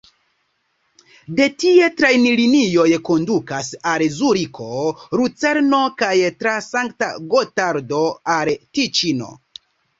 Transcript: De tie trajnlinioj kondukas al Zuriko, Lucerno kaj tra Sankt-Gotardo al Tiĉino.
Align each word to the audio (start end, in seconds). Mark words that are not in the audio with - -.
De 1.39 1.45
tie 1.63 1.89
trajnlinioj 1.99 2.87
kondukas 3.11 3.69
al 3.93 4.05
Zuriko, 4.17 4.71
Lucerno 5.21 5.85
kaj 6.03 6.17
tra 6.41 6.57
Sankt-Gotardo 6.71 8.05
al 8.41 8.55
Tiĉino. 8.67 9.35